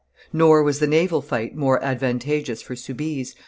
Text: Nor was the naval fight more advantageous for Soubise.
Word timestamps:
Nor 0.33 0.63
was 0.63 0.79
the 0.79 0.87
naval 0.87 1.21
fight 1.21 1.55
more 1.55 1.79
advantageous 1.83 2.63
for 2.63 2.75
Soubise. 2.75 3.35